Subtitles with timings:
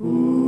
[0.00, 0.43] den,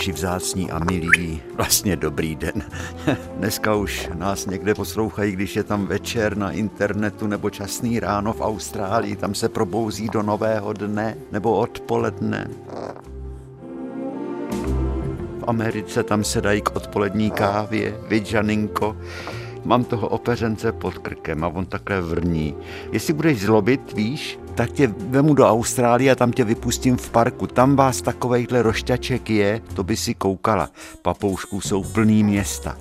[0.00, 1.42] naši vzácní a milí.
[1.56, 2.62] Vlastně dobrý den.
[3.36, 8.40] Dneska už nás někde poslouchají, když je tam večer na internetu nebo časný ráno v
[8.40, 9.16] Austrálii.
[9.16, 12.48] Tam se probouzí do nového dne nebo odpoledne.
[15.38, 18.96] V Americe tam se dají k odpolední kávě, vidžaninko.
[19.64, 22.56] Mám toho opeřence pod krkem a on takhle vrní.
[22.92, 27.46] Jestli budeš zlobit, víš, tak tě vemu do Austrálie a tam tě vypustím v parku.
[27.46, 30.70] Tam vás takovejhle rošťaček je, to by si koukala.
[31.02, 32.76] Papoušků jsou plný města.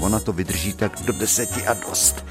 [0.00, 2.24] Ona to vydrží tak do deseti a dost.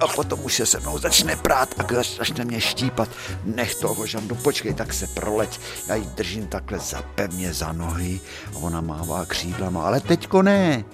[0.00, 3.08] A potom už se se mnou začne prát a začne mě štípat.
[3.44, 5.60] Nech toho, Žandu, počkej, tak se proleď.
[5.88, 8.20] Já ji držím takhle za pevně za nohy
[8.54, 9.86] a ona mává křídlama.
[9.86, 10.84] Ale teďko ne.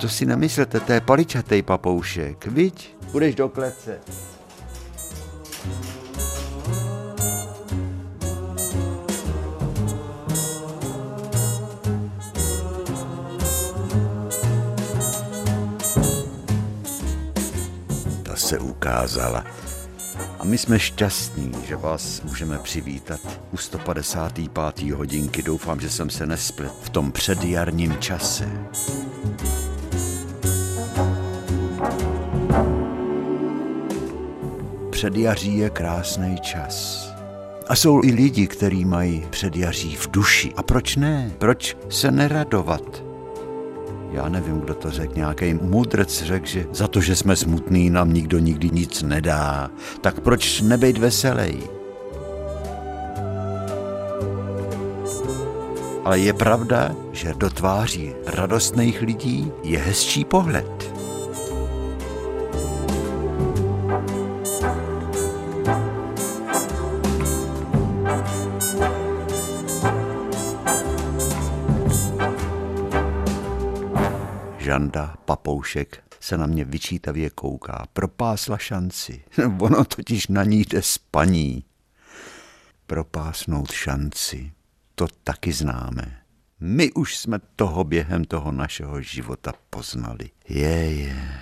[0.00, 2.96] To si nemyslete, to je paličatej papoušek, viď?
[3.12, 3.98] Budeš do klece.
[18.86, 19.44] Se ukázala.
[20.38, 23.20] A my jsme šťastní, že vás můžeme přivítat
[23.52, 24.90] u 155.
[24.90, 25.42] hodinky.
[25.42, 28.48] Doufám, že jsem se nesplet v tom předjarním čase.
[34.90, 37.06] Předjaří je krásný čas.
[37.68, 40.52] A jsou i lidi, kteří mají předjaří v duši.
[40.56, 41.30] A proč ne?
[41.38, 43.05] Proč se neradovat?
[44.16, 48.12] Já nevím, kdo to řekl, nějaký mudrc řekl, že za to, že jsme smutný, nám
[48.12, 49.70] nikdo nikdy nic nedá.
[50.00, 51.62] Tak proč nebejt veselý?
[56.04, 60.85] Ale je pravda, že do tváří radostných lidí je hezčí pohled.
[74.76, 77.86] Žanda Papoušek se na mě vyčítavě kouká.
[77.92, 79.24] Propásla šanci.
[79.60, 81.64] ono totiž na ní jde spaní.
[82.86, 84.52] Propásnout šanci,
[84.94, 86.18] to taky známe.
[86.60, 90.30] My už jsme toho během toho našeho života poznali.
[90.48, 91.40] Je, je.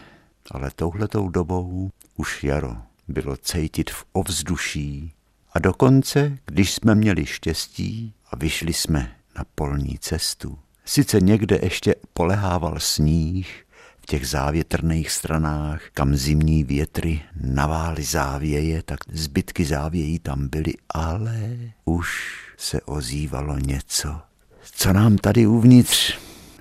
[0.50, 2.76] Ale touhletou dobou už jaro
[3.08, 5.12] bylo cejtit v ovzduší
[5.52, 11.94] a dokonce, když jsme měli štěstí a vyšli jsme na polní cestu, Sice někde ještě
[12.12, 13.64] polehával sníh
[13.98, 21.58] v těch závětrných stranách, kam zimní větry navály závěje, tak zbytky závějí tam byly, ale
[21.84, 24.20] už se ozývalo něco,
[24.72, 26.18] co nám tady uvnitř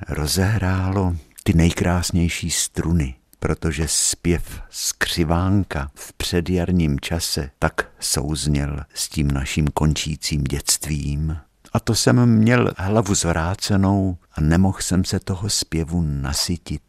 [0.09, 9.67] rozehrálo ty nejkrásnější struny, protože zpěv skřivánka v předjarním čase tak souzněl s tím naším
[9.67, 11.37] končícím dětstvím
[11.73, 16.81] a to jsem měl hlavu zvrácenou a nemohl jsem se toho zpěvu nasytit.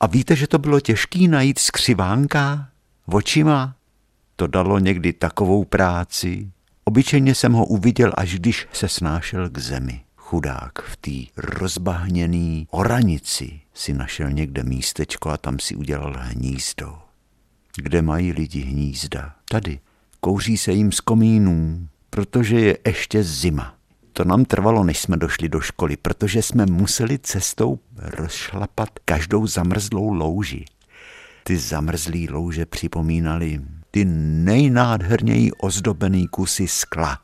[0.00, 2.68] A víte, že to bylo těžký najít skřivánka
[3.06, 3.74] očima?
[4.36, 6.50] To dalo někdy takovou práci.
[6.84, 10.00] Obyčejně jsem ho uviděl, až když se snášel k zemi.
[10.16, 16.98] Chudák v té rozbahněný oranici si našel někde místečko a tam si udělal hnízdo.
[17.76, 19.34] Kde mají lidi hnízda?
[19.48, 19.80] Tady.
[20.20, 23.73] Kouří se jim z komínů, protože je ještě zima.
[24.16, 30.12] To nám trvalo, než jsme došli do školy, protože jsme museli cestou rozšlapat každou zamrzlou
[30.12, 30.64] louži.
[31.44, 37.18] Ty zamrzlý louže připomínaly ty nejnádherněji ozdobený kusy skla.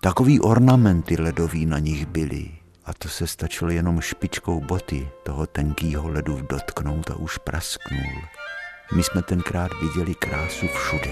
[0.00, 2.48] Takový ornamenty ledový na nich byly.
[2.84, 8.22] A to se stačilo jenom špičkou boty toho tenkýho ledu dotknout a už prasknul.
[8.96, 11.10] My jsme tenkrát viděli krásu všude.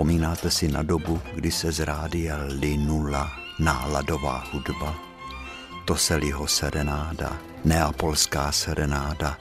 [0.00, 4.96] Vzpomínáte si na dobu, kdy se z rádia linula náladová hudba?
[5.84, 9.38] Toseliho serenáda, neapolská serenáda,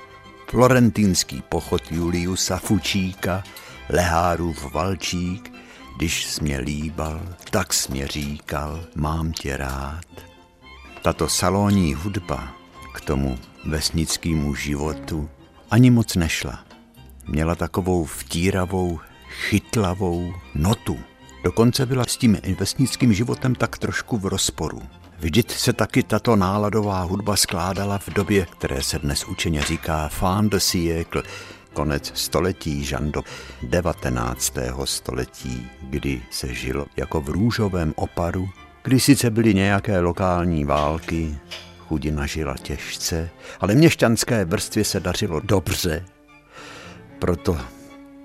[0.50, 3.44] florentínský pochod Juliusa Fučíka,
[3.90, 5.54] Lehárův valčík,
[5.98, 10.06] když jsi mě líbal, tak jsi mě říkal, mám tě rád.
[11.02, 12.54] Tato salonní hudba
[12.94, 15.30] k tomu vesnickému životu
[15.72, 16.60] ani moc nešla.
[17.28, 19.00] Měla takovou vtíravou,
[19.40, 21.00] chytlavou notu.
[21.44, 24.82] Dokonce byla s tím vesnickým životem tak trošku v rozporu.
[25.20, 30.50] Vždyť se taky tato náladová hudba skládala v době, které se dnes učeně říká fin
[30.50, 31.24] de siècle,
[31.74, 33.24] konec století žando
[33.64, 34.54] 19.
[34.86, 38.50] století, kdy se žilo jako v růžovém oparu,
[38.84, 41.38] kdy sice byly nějaké lokální války,
[41.80, 46.06] chudina žila těžce, ale měšťanské vrstvě se dařilo dobře.
[47.20, 47.58] Proto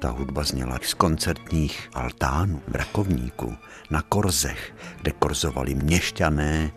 [0.05, 3.57] ta hudba zněla z koncertních altánů v Rakovníku,
[3.91, 6.71] na korzech, kde korzovali měšťané.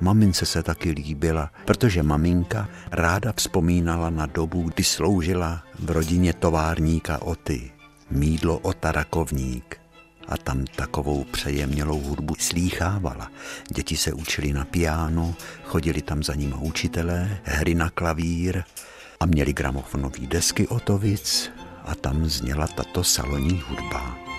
[0.00, 7.22] Mamince se taky líbila, protože maminka ráda vzpomínala na dobu, kdy sloužila v rodině továrníka
[7.22, 7.70] Oty,
[8.10, 9.80] mídlo Ota Rakovník
[10.28, 13.30] a tam takovou přejemnělou hudbu slýchávala.
[13.74, 18.62] Děti se učili na piano, chodili tam za ním učitelé, hry na klavír
[19.20, 21.50] a měli gramofonové desky Otovic
[21.84, 24.31] a tam zněla tato salonní hudba.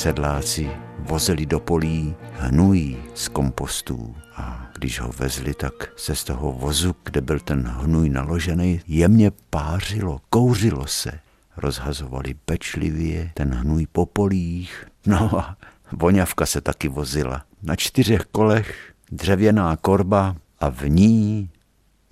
[0.00, 6.52] Sedláci vozili do polí hnůj z kompostů a když ho vezli, tak se z toho
[6.52, 11.20] vozu, kde byl ten hnůj naložený, jemně pářilo, kouřilo se.
[11.56, 14.86] Rozhazovali pečlivě ten hnůj po polích.
[15.06, 15.56] No a
[15.92, 17.44] voňavka se taky vozila.
[17.62, 21.50] Na čtyřech kolech dřevěná korba a v ní,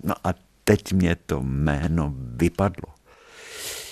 [0.03, 0.33] no a
[0.63, 2.88] teď mě to jméno vypadlo.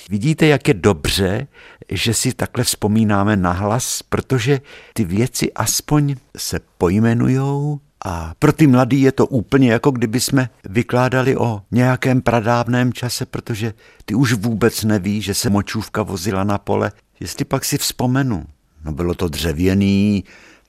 [0.09, 1.48] Vidíte, jak je dobře,
[1.92, 4.62] že si takhle vzpomínáme nahlas, protože
[4.94, 10.50] ty věci aspoň se pojmenujou a pro ty mladý je to úplně jako kdyby jsme
[10.69, 13.74] vykládali o nějakém pradávném čase, protože
[14.06, 16.92] ty už vůbec neví, že se močůvka vozila na pole.
[17.19, 18.45] Jestli pak si vzpomenu,
[18.86, 20.24] no bylo to dřevěný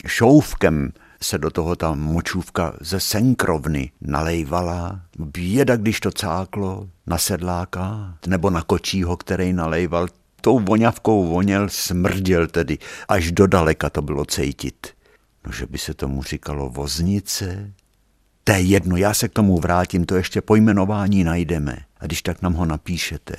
[0.06, 5.00] šouvkem, se do toho ta močůvka ze senkrovny nalejvala.
[5.18, 10.08] Běda, když to cáklo na sedláka nebo na kočího, který nalejval.
[10.40, 12.78] Tou voňavkou voněl, smrděl tedy,
[13.08, 14.86] až do daleka to bylo cejtit.
[15.46, 17.72] No, že by se tomu říkalo voznice?
[18.44, 21.78] To je jedno, já se k tomu vrátím, to ještě pojmenování najdeme.
[22.00, 23.34] A když tak nám ho napíšete.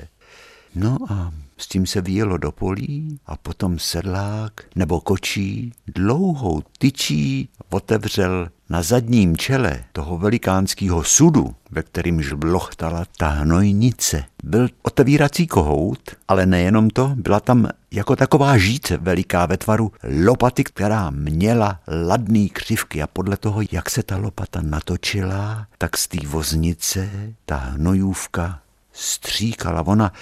[0.75, 7.49] No a s tím se vyjelo do polí a potom sedlák nebo kočí dlouhou tyčí
[7.69, 14.23] otevřel na zadním čele toho velikánského sudu, ve kterým žblochtala ta hnojnice.
[14.43, 19.91] Byl otevírací kohout, ale nejenom to, byla tam jako taková žíce veliká ve tvaru
[20.25, 26.07] lopaty, která měla ladný křivky a podle toho, jak se ta lopata natočila, tak z
[26.07, 27.09] té voznice
[27.45, 28.59] ta hnojůvka
[28.93, 29.87] stříkala.
[29.87, 30.13] Ona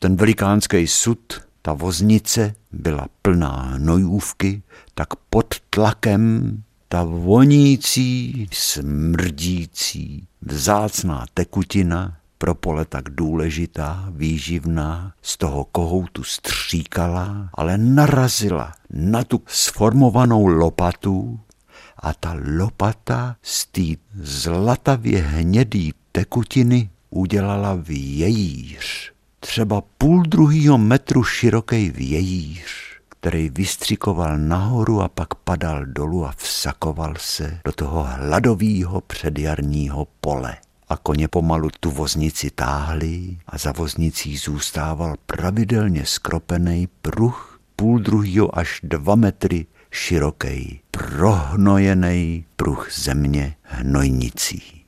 [0.00, 4.62] ten velikánský sud, ta voznice byla plná hnojůvky,
[4.94, 15.64] tak pod tlakem ta vonící, smrdící, vzácná tekutina, pro pole tak důležitá, výživná, z toho
[15.64, 21.40] kohoutu stříkala, ale narazila na tu sformovanou lopatu
[21.98, 23.82] a ta lopata z té
[24.14, 32.62] zlatavě hnědý tekutiny udělala vějíř třeba půl druhýho metru široký vějíř,
[33.08, 40.56] který vystřikoval nahoru a pak padal dolů a vsakoval se do toho hladového předjarního pole.
[40.88, 48.58] A koně pomalu tu voznici táhli a za voznicí zůstával pravidelně skropený pruh půl druhýho
[48.58, 54.84] až dva metry široký, prohnojený pruh země hnojnicí.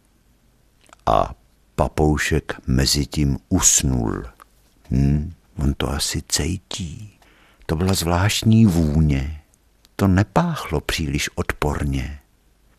[1.06, 1.34] A
[1.74, 4.24] papoušek mezi tím usnul
[4.92, 7.10] Hm, on to asi cejtí.
[7.66, 9.40] To byla zvláštní vůně.
[9.96, 12.18] To nepáchlo příliš odporně.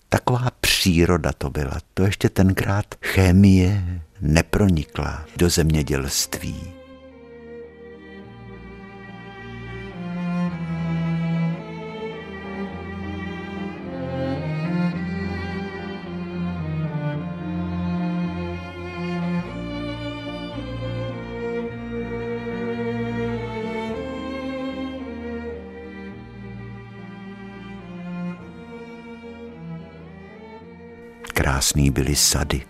[0.10, 1.78] Taková příroda to byla.
[1.94, 6.83] To ještě tenkrát chemie nepronikla do zemědělství.
[31.64, 32.62] Krásný byly sady.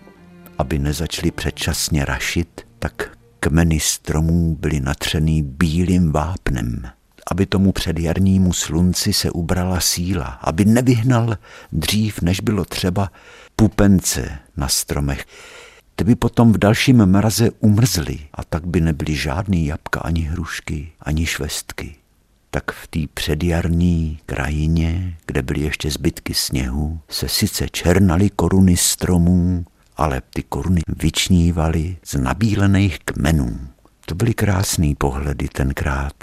[0.58, 6.82] Aby nezačali předčasně rašit, tak kmeny stromů byly natřený bílým vápnem.
[7.30, 11.36] Aby tomu předjarnímu slunci se ubrala síla, aby nevyhnal
[11.72, 13.10] dřív, než bylo třeba,
[13.56, 15.26] pupence na stromech.
[15.96, 20.92] Ty by potom v dalším mraze umrzly a tak by nebyly žádný jabka ani hrušky,
[21.00, 21.96] ani švestky
[22.54, 29.64] tak v té předjarní krajině, kde byly ještě zbytky sněhu, se sice černaly koruny stromů,
[29.96, 33.58] ale ty koruny vyčnívaly z nabílených kmenů.
[34.06, 36.14] To byly krásný pohledy tenkrát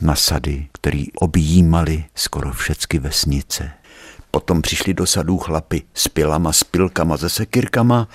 [0.00, 3.70] na sady, který objímali skoro všecky vesnice.
[4.30, 8.08] Potom přišli do sadů chlapy s pilama, s pilkama, se sekirkama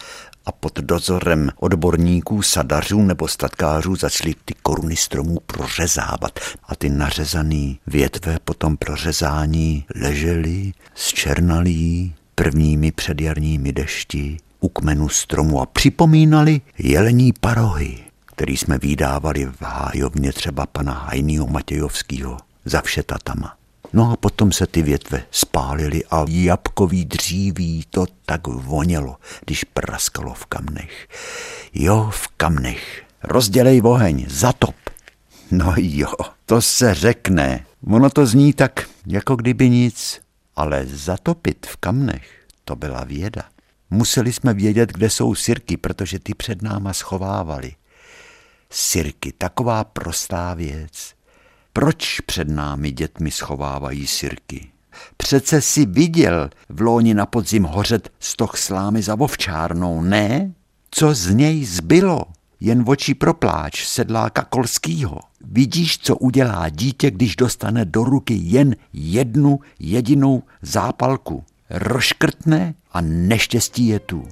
[0.46, 7.76] a pod dozorem odborníků, sadařů nebo statkářů začali ty koruny stromů prořezávat a ty nařezané
[7.88, 17.34] větve po tom prořezání ležely zčernalí prvními předjarními dešti u kmenu stromu a připomínali jelení
[17.40, 23.58] parohy, který jsme vydávali v hájovně třeba pana Hajního Matějovského za všetatama.
[23.94, 30.34] No a potom se ty větve spálily a jabkový dříví to tak vonělo, když praskalo
[30.34, 31.08] v kamnech.
[31.74, 33.04] Jo, v kamnech.
[33.24, 34.76] Rozdělej oheň, zatop.
[35.52, 36.12] No jo,
[36.46, 37.66] to se řekne.
[37.88, 40.22] Ono to zní tak, jako kdyby nic.
[40.56, 43.44] Ale zatopit v kamnech, to byla věda.
[43.90, 47.76] Museli jsme vědět, kde jsou sirky, protože ty před náma schovávali.
[48.70, 51.14] Sirky, taková prostá věc.
[51.78, 54.68] Proč před námi dětmi schovávají sirky?
[55.18, 60.54] Přece si viděl v lóni na podzim hořet stoch slámy za vovčárnou, ne?
[60.92, 62.26] Co z něj zbylo?
[62.60, 65.20] Jen oči pro pláč sedláka Kolskýho.
[65.42, 71.44] Vidíš, co udělá dítě, když dostane do ruky jen jednu jedinou zápalku.
[71.70, 74.24] Roškrtne a neštěstí je tu.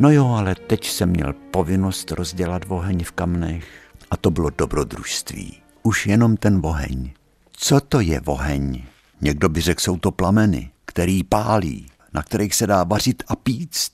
[0.00, 3.64] No jo, ale teď jsem měl povinnost rozdělat oheň v kamnech
[4.10, 5.56] a to bylo dobrodružství.
[5.82, 7.10] Už jenom ten oheň.
[7.52, 8.82] Co to je oheň?
[9.20, 13.92] Někdo by řekl, jsou to plameny, který pálí, na kterých se dá vařit a píct.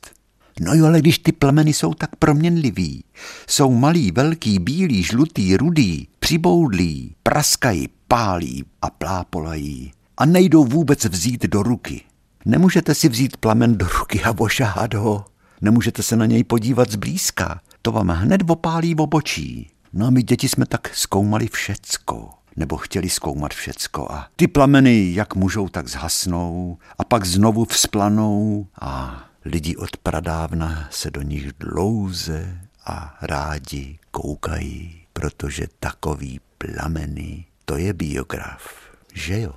[0.61, 3.05] No jo, ale když ty plameny jsou tak proměnlivý,
[3.49, 11.43] jsou malý, velký, bílý, žlutý, rudý, přiboudlý, praskají, pálí a plápolají a nejdou vůbec vzít
[11.43, 12.01] do ruky.
[12.45, 15.25] Nemůžete si vzít plamen do ruky a ošahat ho.
[15.65, 17.61] Nemůžete se na něj podívat zblízka.
[17.83, 19.71] To vám hned opálí obočí.
[19.93, 25.15] No a my děti jsme tak zkoumali všecko nebo chtěli zkoumat všecko a ty plameny
[25.15, 31.53] jak můžou, tak zhasnou a pak znovu vzplanou a lidi od pradávna se do nich
[31.61, 38.75] dlouze a rádi koukají, protože takový plameny, to je biograf,
[39.15, 39.53] že jo?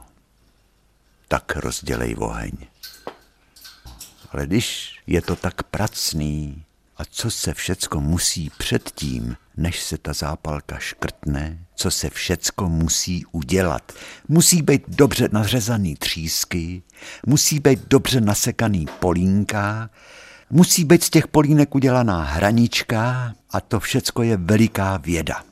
[1.28, 2.52] Tak rozdělej oheň.
[4.32, 6.64] Ale když je to tak pracný
[6.98, 13.26] a co se všecko musí předtím, než se ta zápalka škrtne, co se všecko musí
[13.32, 13.92] udělat.
[14.28, 16.82] Musí být dobře nařezaný třísky,
[17.26, 19.90] musí být dobře nasekaný polínka,
[20.50, 25.44] musí být z těch polínek udělaná hranička a to všecko je veliká věda.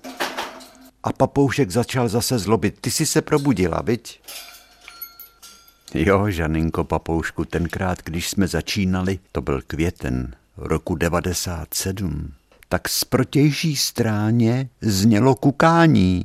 [1.04, 2.78] A papoušek začal zase zlobit.
[2.82, 4.22] Ty jsi se probudila, viď?
[5.98, 12.32] Jo, Žaninko papoušku, tenkrát, když jsme začínali, to byl květen roku 97,
[12.70, 16.24] tak z protější stráně znělo kukání.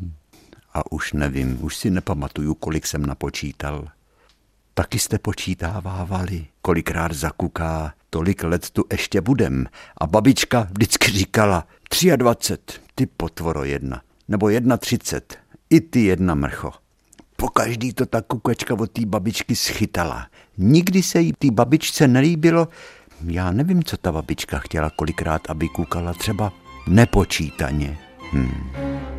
[0.75, 3.89] A už nevím, už si nepamatuju, kolik jsem napočítal.
[4.75, 9.67] Taky jste počítávávali, kolikrát zakuká, tolik let tu ještě budem.
[9.97, 11.67] A babička vždycky říkala,
[12.17, 16.73] 23, ty potvoro jedna, nebo 31, i ty jedna mrcho
[17.41, 20.27] po každý to ta kukačka od té babičky schytala.
[20.59, 22.69] Nikdy se jí té babičce nelíbilo,
[23.27, 26.53] já nevím, co ta babička chtěla kolikrát, aby kukala třeba
[26.87, 27.99] nepočítaně.
[28.33, 29.10] Hmm.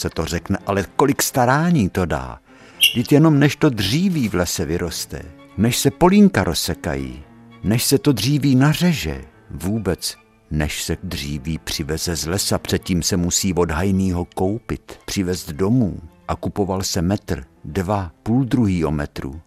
[0.00, 2.38] Se to řekne, ale kolik starání to dá.
[2.78, 5.22] Vždyť jenom než to dříví v lese vyroste,
[5.58, 7.22] než se polínka rozsekají,
[7.64, 10.16] než se to dříví nařeže, vůbec
[10.50, 16.36] než se dříví přiveze z lesa, předtím se musí od hajnýho koupit, přivést domů a
[16.36, 19.40] kupoval se metr, dva, půl druhýho metru.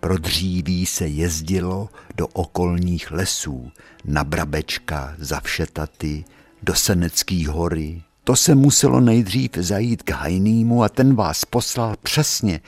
[0.00, 3.70] Pro dříví se jezdilo do okolních lesů,
[4.04, 6.24] na Brabečka, za Všetaty,
[6.62, 8.02] do Senecký hory.
[8.24, 12.60] To se muselo nejdřív zajít k hajnýmu a ten vás poslal přesně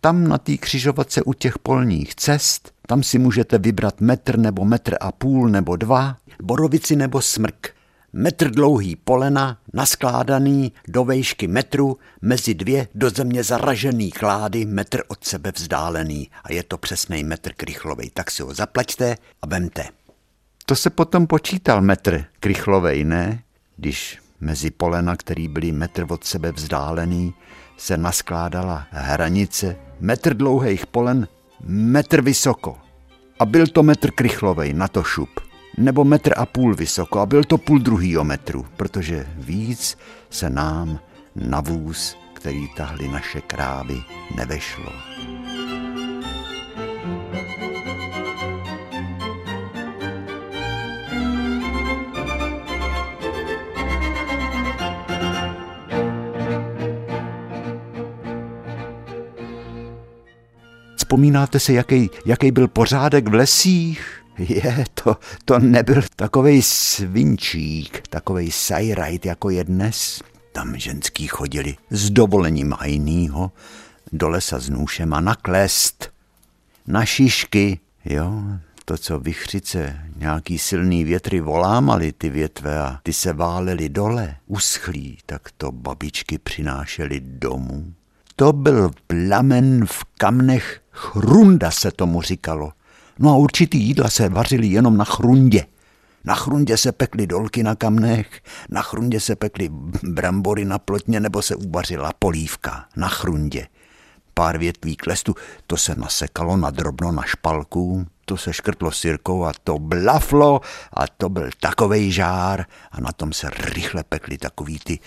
[0.00, 4.96] tam na té křižovatce u těch polních cest, tam si můžete vybrat metr nebo metr
[5.00, 7.74] a půl nebo dva, borovici nebo smrk.
[8.12, 15.24] Metr dlouhý polena, naskládaný do vejšky metru, mezi dvě do země zaražený klády, metr od
[15.24, 16.30] sebe vzdálený.
[16.44, 19.84] A je to přesný metr krychlovej, tak si ho zaplaťte a vemte.
[20.66, 23.42] To se potom počítal metr krychlovej, ne?
[23.76, 27.34] Když mezi polena, který byly metr od sebe vzdálený,
[27.76, 31.28] se naskládala hranice metr dlouhých polen,
[31.64, 32.78] metr vysoko.
[33.38, 35.28] A byl to metr krychlovej, na to šup.
[35.78, 39.98] Nebo metr a půl vysoko a byl to půl druhýho metru, protože víc
[40.30, 41.00] se nám
[41.36, 44.02] na vůz, který tahli naše krávy,
[44.36, 44.92] nevešlo.
[61.10, 64.22] Vzpomínáte si, jaký, jaký byl pořádek v lesích?
[64.38, 70.22] Je, to, to nebyl takovej svinčík, takovej sajrajt, jako je dnes.
[70.52, 73.52] Tam ženský chodili s dovolením hajnýho
[74.12, 76.12] do lesa s nůšem a na klest,
[76.86, 78.42] na šišky, jo,
[78.84, 85.18] to, co vychřice, nějaký silný větry volámali ty větve a ty se válely dole, uschlí,
[85.26, 87.94] tak to babičky přinášely domů.
[88.40, 92.72] To byl plamen v kamnech Chrunda se tomu říkalo.
[93.18, 95.66] No a určitý jídla se vařily jenom na chrundě.
[96.24, 99.68] Na chrundě se pekly dolky na kamnech, na chrundě se pekly
[100.02, 103.66] brambory na plotně nebo se uvařila polívka na chrundě.
[104.34, 105.34] Pár větví klestu,
[105.66, 110.60] to se nasekalo na drobno na špalku, to se škrtlo sirkou a to blaflo
[110.92, 114.98] a to byl takovej žár a na tom se rychle pekly takový ty,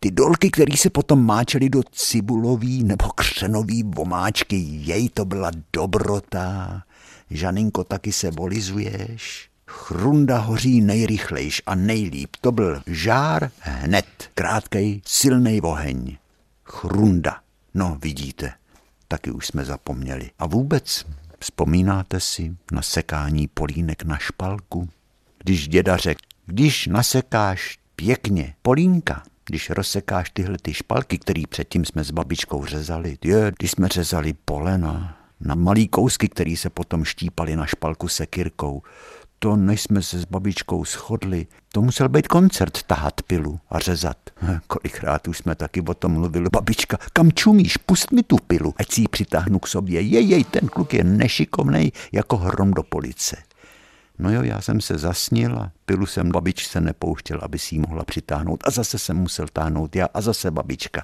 [0.00, 4.56] ty dolky, které se potom máčely do cibulový nebo křenový vomáčky.
[4.56, 6.82] Jej to byla dobrota.
[7.30, 9.50] Žaninko, taky se volizuješ.
[9.66, 12.36] Chrunda hoří nejrychlejš a nejlíp.
[12.40, 16.16] To byl žár hned, krátkej, silný oheň.
[16.64, 17.40] Chrunda.
[17.74, 18.52] No, vidíte,
[19.08, 20.30] taky už jsme zapomněli.
[20.38, 21.04] A vůbec
[21.42, 24.88] Vzpomínáte si na sekání polínek na špalku?
[25.38, 32.04] Když děda řekl, když nasekáš pěkně polínka, když rozsekáš tyhle ty špalky, které předtím jsme
[32.04, 37.56] s babičkou řezali, je, když jsme řezali polena, na malý kousky, které se potom štípali
[37.56, 38.82] na špalku sekirkou,
[39.42, 44.16] to, než jsme se s babičkou shodli, to musel být koncert tahat pilu a řezat.
[44.66, 46.48] Kolikrát už jsme taky o tom mluvili.
[46.52, 50.00] Babička, kam čumíš, pust mi tu pilu, ať si ji přitáhnu k sobě.
[50.00, 53.36] Jej, jej, ten kluk je nešikovnej jako hrom do police.
[54.18, 58.04] No jo, já jsem se zasnil a pilu jsem babičce nepouštěl, aby si ji mohla
[58.04, 58.64] přitáhnout.
[58.66, 61.00] A zase jsem musel táhnout já a zase babička.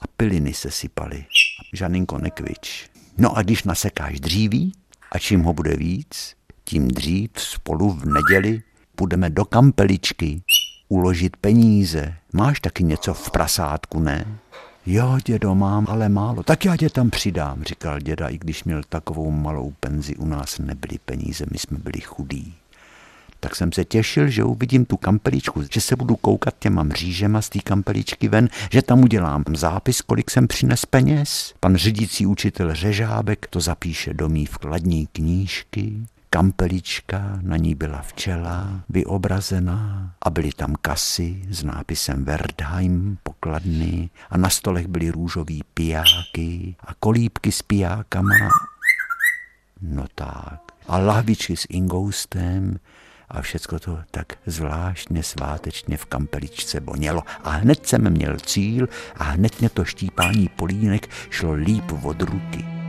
[0.00, 1.24] A piliny se sypaly.
[1.72, 2.90] Žaninko nekvič.
[3.18, 4.72] No a když nasekáš dříví,
[5.12, 6.34] a čím ho bude víc,
[6.70, 8.62] tím dřív spolu v neděli
[8.96, 10.42] půjdeme do kampeličky
[10.88, 12.14] uložit peníze.
[12.32, 14.26] Máš taky něco v prasátku, ne?
[14.86, 16.42] Jo, dědo, mám, ale málo.
[16.42, 20.16] Tak já tě tam přidám, říkal děda, i když měl takovou malou penzi.
[20.16, 22.54] U nás nebyly peníze, my jsme byli chudí.
[23.40, 27.48] Tak jsem se těšil, že uvidím tu kampeličku, že se budu koukat těma mřížema z
[27.48, 31.54] té kampeličky ven, že tam udělám zápis, kolik jsem přines peněz.
[31.60, 38.80] Pan řídící učitel Řežábek to zapíše do mý vkladní knížky kampelička, na ní byla včela
[38.88, 46.76] vyobrazená a byly tam kasy s nápisem Werdheim, pokladny a na stolech byly růžový pijáky
[46.80, 48.48] a kolípky s pijákama.
[49.82, 50.60] No tak.
[50.88, 52.78] A lahvičky s ingoustem
[53.28, 57.22] a všecko to tak zvláštně svátečně v kampeličce vonělo.
[57.44, 62.79] A hned jsem měl cíl a hned mě to štípání polínek šlo líp od ruky.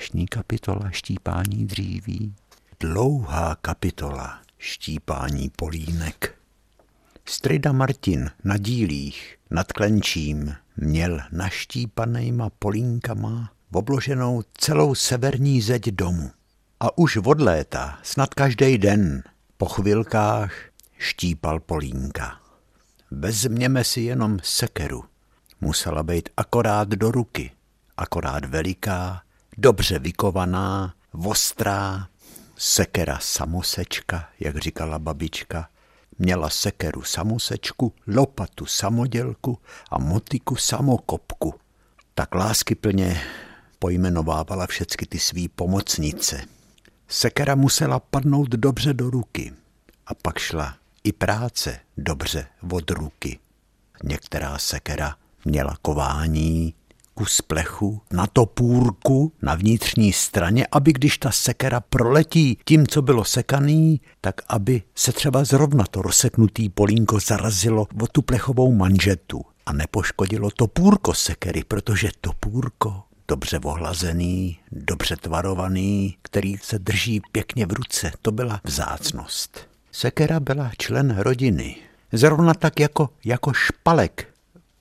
[0.00, 2.34] Zvláštní kapitola štípání dříví.
[2.80, 4.40] Dlouhá kapitola.
[4.58, 6.34] štípání polínek.
[7.24, 16.30] Strida Martin na dílích nad Klenčím měl naštípanejma polínkama obloženou celou severní zeď domu.
[16.80, 19.22] A už od léta, snad každý den,
[19.56, 20.52] po chvilkách
[20.98, 22.40] štípal polínka.
[23.10, 25.04] Vezměme si jenom sekeru.
[25.60, 27.50] Musela být akorát do ruky,
[27.96, 29.22] akorát veliká,
[29.58, 32.08] dobře vykovaná, ostrá,
[32.56, 35.68] sekera samosečka, jak říkala babička,
[36.18, 39.58] měla sekeru samosečku, lopatu samodělku
[39.90, 41.54] a motiku samokopku.
[42.14, 43.20] Tak lásky plně
[43.78, 46.44] pojmenovávala všechny ty svý pomocnice.
[47.08, 49.52] Sekera musela padnout dobře do ruky
[50.06, 53.38] a pak šla i práce dobře od ruky.
[54.04, 56.74] Některá sekera měla kování,
[57.20, 63.24] kus plechu, na topůrku na vnitřní straně, aby když ta sekera proletí tím, co bylo
[63.24, 69.72] sekaný, tak aby se třeba zrovna to rozseknutý polínko zarazilo o tu plechovou manžetu a
[69.72, 78.12] nepoškodilo topůrko sekery, protože topůrko dobře ohlazený, dobře tvarovaný, který se drží pěkně v ruce,
[78.22, 79.68] to byla vzácnost.
[79.92, 81.76] Sekera byla člen rodiny,
[82.12, 84.29] zrovna tak jako, jako špalek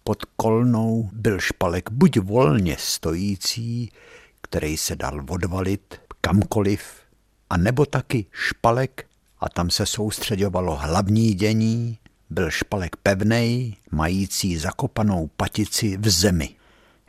[0.10, 3.92] pod kolnou byl špalek buď volně stojící,
[4.42, 6.82] který se dal odvalit kamkoliv,
[7.50, 9.06] a nebo taky špalek,
[9.40, 11.98] a tam se soustředovalo hlavní dění,
[12.30, 16.50] byl špalek pevnej, mající zakopanou patici v zemi.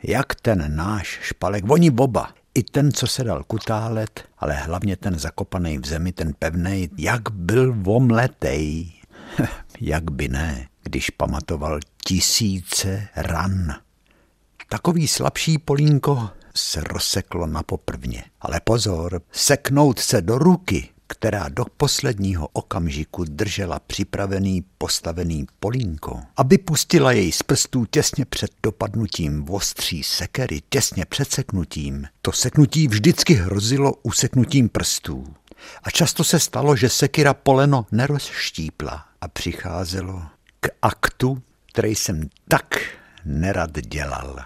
[0.03, 5.19] Jak ten náš špalek, oni oba, i ten, co se dal kutálet, ale hlavně ten
[5.19, 8.91] zakopaný v zemi, ten pevnej, jak byl vomletej.
[9.81, 13.75] jak by ne, když pamatoval tisíce ran.
[14.69, 18.23] Takový slabší polínko se rozseklo na poprvně.
[18.41, 26.57] Ale pozor, seknout se do ruky, která do posledního okamžiku držela připravený postavený polínko, aby
[26.57, 32.07] pustila jej z prstů těsně před dopadnutím ostří sekery, těsně před seknutím.
[32.21, 35.33] To seknutí vždycky hrozilo useknutím prstů.
[35.83, 40.23] A často se stalo, že sekira poleno nerozštípla a přicházelo
[40.59, 42.79] k aktu, který jsem tak
[43.25, 44.39] nerad dělal.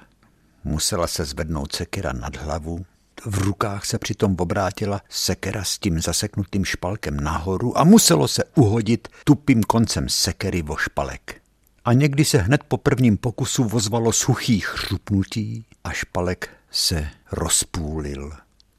[0.64, 2.86] Musela se zvednout sekira nad hlavu,
[3.26, 9.08] v rukách se přitom obrátila sekera s tím zaseknutým špalkem nahoru a muselo se uhodit
[9.24, 11.42] tupým koncem sekery vo špalek.
[11.86, 18.32] A někdy se hned po prvním pokusu vozvalo suchý chřupnutí a špalek se rozpůlil.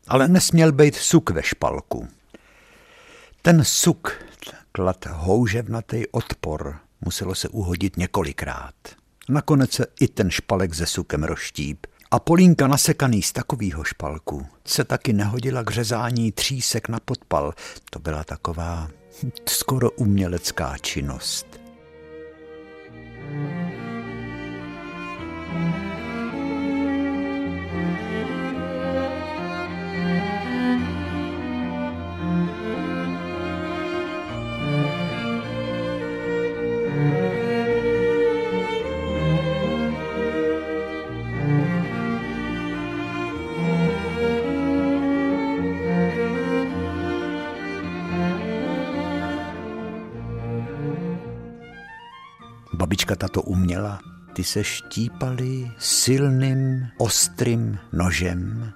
[0.08, 2.08] Ale nesměl být suk ve špalku.
[3.42, 4.12] Ten suk
[4.72, 8.74] klad houževnatý odpor muselo se uhodit několikrát.
[9.28, 14.84] Nakonec se i ten špalek se sukem rozštíp a polínka nasekaný z takového špalku se
[14.84, 17.52] taky nehodila k řezání třísek na podpal.
[17.90, 18.88] To byla taková
[19.48, 21.46] skoro umělecká činnost.
[52.74, 54.00] Babička tato uměla,
[54.32, 58.72] ty se štípaly silným, ostrým nožem.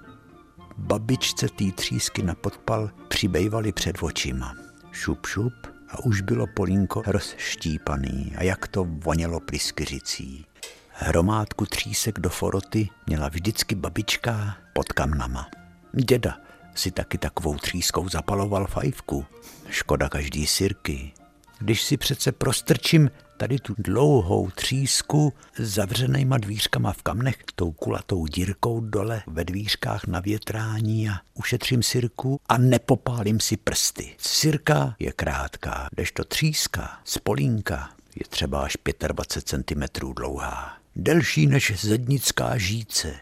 [0.78, 4.54] Babičce tý třísky na podpal přibývaly před očima.
[4.92, 10.46] Šup, šup a už bylo polínko rozštípaný a jak to vonělo pryskyřicí.
[10.92, 15.48] Hromádku třísek do foroty měla vždycky babička pod kamnama.
[15.92, 16.36] Děda
[16.74, 19.26] si taky takovou třískou zapaloval fajfku.
[19.68, 21.12] Škoda každý sirky.
[21.58, 28.26] Když si přece prostrčím tady tu dlouhou třísku s zavřenýma dvířkama v kamnech, tou kulatou
[28.26, 34.14] dírkou dole ve dvířkách na větrání a ušetřím sirku a nepopálím si prsty.
[34.18, 38.76] Sirka je krátká, kdežto tříska z polínka je třeba až
[39.08, 40.76] 25 cm dlouhá.
[40.96, 43.14] Delší než zednická žíce.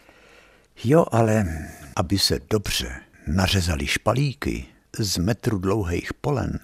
[0.84, 1.46] Jo, ale
[1.96, 4.66] aby se dobře nařezali špalíky
[4.98, 6.58] z metru dlouhých polen,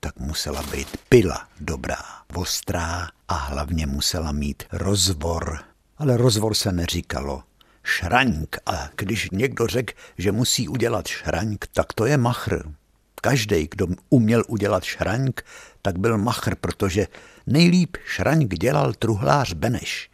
[0.00, 5.58] tak musela být pila dobrá, ostrá a hlavně musela mít rozvor.
[5.98, 7.42] Ale rozvor se neříkalo
[7.82, 12.62] šraňk a když někdo řekl, že musí udělat šraňk, tak to je machr.
[13.22, 15.44] Každý, kdo uměl udělat šraňk,
[15.82, 17.06] tak byl machr, protože
[17.46, 20.10] nejlíp šraňk dělal truhlář Beneš.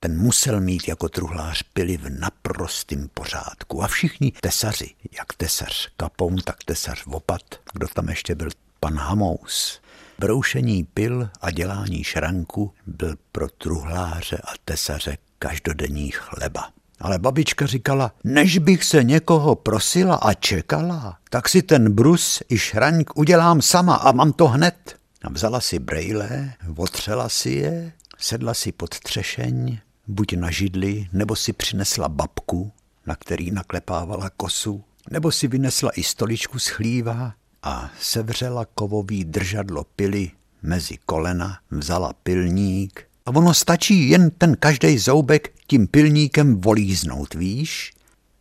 [0.00, 3.82] Ten musel mít jako truhlář pily v naprostém pořádku.
[3.82, 7.42] A všichni tesaři, jak tesař Kapoun, tak tesař Vopat,
[7.72, 8.48] kdo tam ještě byl,
[8.84, 9.80] pan Hamous.
[10.18, 16.68] Broušení pil a dělání šranku byl pro truhláře a tesaře každodenní chleba.
[17.00, 22.58] Ale babička říkala, než bych se někoho prosila a čekala, tak si ten brus i
[22.58, 24.96] šraňk udělám sama a mám to hned.
[25.22, 31.36] A vzala si brejle, otřela si je, sedla si pod třešeň, buď na židli, nebo
[31.36, 32.72] si přinesla babku,
[33.06, 39.84] na který naklepávala kosu, nebo si vynesla i stoličku z chlíva a sevřela kovový držadlo
[39.96, 40.30] pily
[40.62, 47.92] mezi kolena, vzala pilník a ono stačí jen ten každý zoubek tím pilníkem volíznout, víš?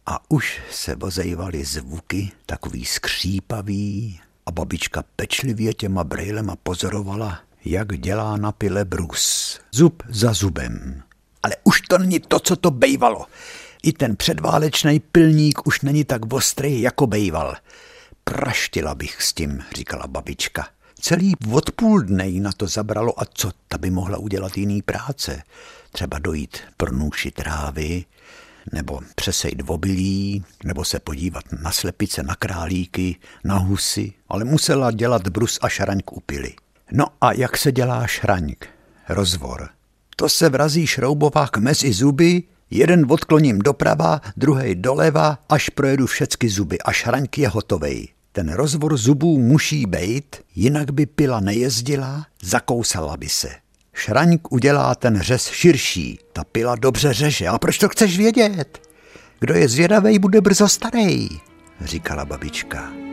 [0.05, 8.38] A už se vozejvaly zvuky, takový skřípavý, a babička pečlivě těma brejlema pozorovala, jak dělá
[8.38, 9.59] na pile brus.
[9.71, 11.03] Zub za zubem.
[11.43, 13.25] Ale už to není to, co to bejvalo.
[13.83, 17.55] I ten předválečný pilník už není tak ostrý, jako bejval.
[18.23, 20.67] Praštila bych s tím, říkala babička.
[20.99, 25.43] Celý odpol dne jí na to zabralo a co ta by mohla udělat jiný práce.
[25.91, 28.05] Třeba dojít prnůši trávy,
[28.71, 35.27] nebo přesejt obilí, nebo se podívat na slepice, na králíky, na husy, ale musela dělat
[35.27, 36.53] brus a šraňk upily.
[36.91, 38.67] No a jak se dělá šraňk?
[39.09, 39.69] Rozvor.
[40.15, 46.79] To se vrazí šroubovák mezi zuby, jeden odkloním doprava, druhý doleva, až projedu všecky zuby
[46.79, 48.07] a šraňk je hotovej.
[48.36, 53.50] Ten rozvor zubů musí bejt, jinak by pila nejezdila, zakousala by se.
[53.93, 57.48] Šraňk udělá ten řez širší, ta pila dobře řeže.
[57.48, 58.88] A proč to chceš vědět?
[59.39, 61.30] Kdo je zvědavej, bude brzo starý,
[61.82, 63.04] říkala babička.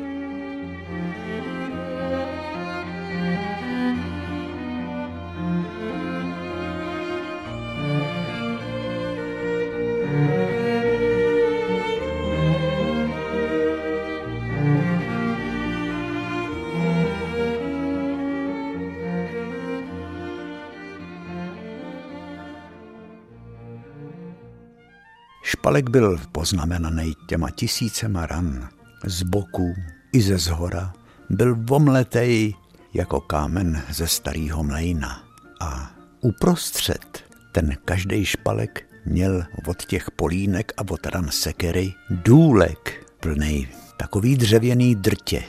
[25.50, 28.68] Špalek byl poznamenaný těma tisícema ran.
[29.04, 29.74] Z boku
[30.12, 30.92] i ze zhora
[31.30, 32.54] byl vomletej
[32.94, 35.24] jako kámen ze starého mlejna.
[35.60, 43.68] A uprostřed ten každý špalek měl od těch polínek a od ran sekery důlek plný
[43.96, 45.42] takový dřevěný drtě.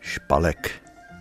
[0.00, 0.70] Špalek,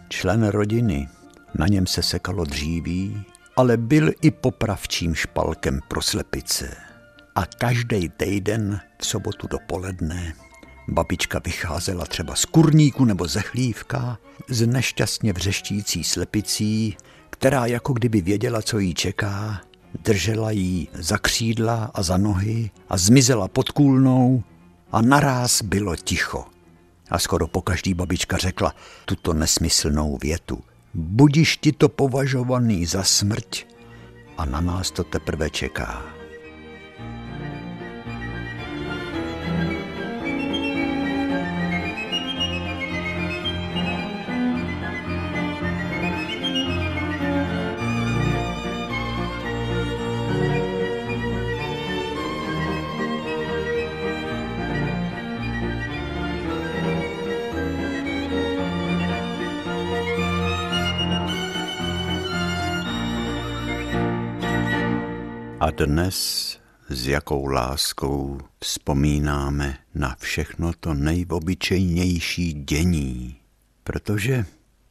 [0.10, 1.10] člen rodiny,
[1.56, 3.26] na něm se sekalo dříví,
[3.56, 6.91] ale byl i popravčím špalkem pro slepice
[7.36, 10.34] a každý týden v sobotu dopoledne
[10.88, 14.18] babička vycházela třeba z kurníku nebo ze chlívka,
[14.50, 16.98] z nešťastně vřeštící slepicí,
[17.30, 19.62] která jako kdyby věděla, co jí čeká,
[20.04, 24.44] držela jí za křídla a za nohy a zmizela pod kůlnou
[24.92, 26.46] a naráz bylo ticho.
[27.10, 30.64] A skoro po každý babička řekla tuto nesmyslnou větu.
[30.94, 33.66] Budiš ti to považovaný za smrť
[34.38, 36.21] a na nás to teprve čeká.
[65.86, 66.58] Dnes
[66.90, 73.36] s jakou láskou vzpomínáme na všechno to nejobyčejnější dění,
[73.84, 74.46] protože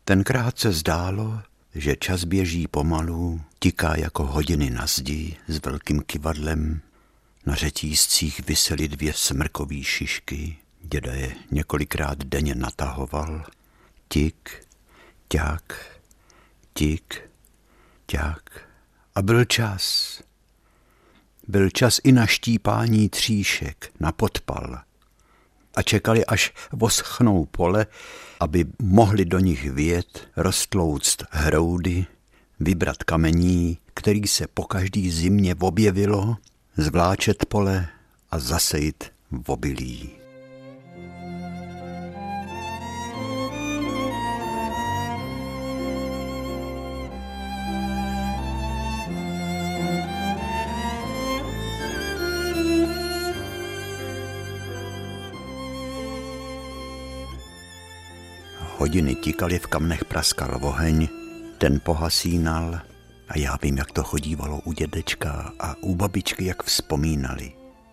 [0.04, 1.42] tenkrát se zdálo,
[1.74, 6.80] že čas běží pomalu, tiká jako hodiny na zdi s velkým kivadlem,
[7.46, 13.44] na řetízcích vysely dvě smrkové šišky, děda je několikrát denně natahoval,
[14.08, 14.66] tik,
[15.28, 15.96] ťak,
[16.72, 17.30] tik,
[18.06, 18.68] ťak
[19.14, 20.22] a byl čas–
[21.50, 24.78] byl čas i na štípání tříšek, na podpal.
[25.74, 27.86] A čekali, až voschnou pole,
[28.40, 32.06] aby mohli do nich vět, roztlouct hroudy,
[32.60, 36.36] vybrat kamení, který se po každý zimě objevilo,
[36.76, 37.88] zvláčet pole
[38.30, 40.19] a zasejit v obilí.
[58.80, 61.08] Hodiny tikaly, v kamnech praskal oheň,
[61.58, 62.80] ten pohasínal
[63.28, 67.52] a já vím, jak to chodívalo u dědečka a u babičky, jak vzpomínali.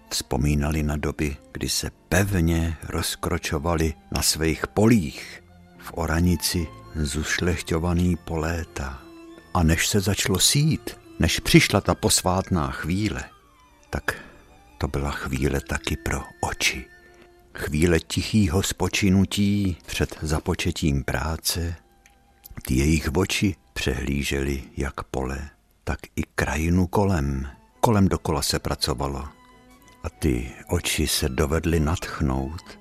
[0.10, 5.43] Vzpomínali na doby, kdy se pevně rozkročovali na svých polích.
[5.78, 9.02] v oranici zušlechťovaný po léta.
[9.54, 13.23] A než se začalo sít, než přišla ta posvátná chvíle,
[13.89, 14.15] tak
[14.78, 16.96] to byla chvíle taky pro oči.
[17.58, 21.76] Chvíle tichýho spočinutí před započetím práce.
[22.65, 25.50] Ty jejich oči přehlížely jak pole,
[25.84, 27.48] tak i krajinu kolem.
[27.80, 29.24] Kolem dokola se pracovalo.
[30.04, 32.80] A ty oči se dovedly natchnout.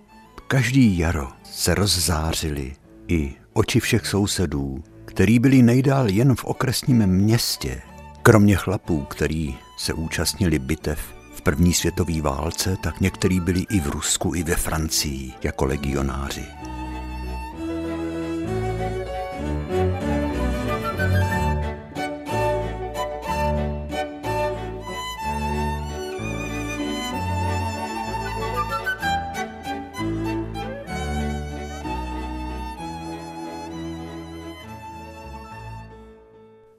[0.48, 2.76] Každý jaro se rozzářily
[3.08, 7.82] i oči všech sousedů, který byli nejdál jen v okresním městě,
[8.22, 11.15] kromě chlapů, který se účastnili bitev
[11.46, 16.44] první světové válce, tak někteří byli i v Rusku, i ve Francii jako legionáři.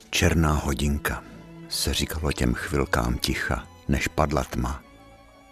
[0.10, 1.24] Černá hodinka,
[1.70, 4.84] se říkalo těm chvilkám ticha, než padla tma.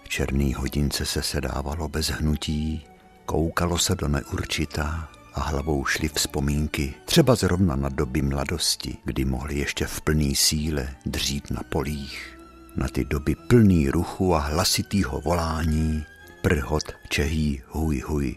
[0.04, 2.86] V černý hodince se sedávalo bez hnutí,
[3.26, 9.60] koukalo se do neurčitá a hlavou šly vzpomínky, třeba zrovna na doby mladosti, kdy mohli
[9.60, 12.40] ještě v plný síle dřít na polích,
[12.76, 16.06] na ty doby plný ruchu a hlasitýho volání,
[16.42, 18.36] prhot čehý huj huj,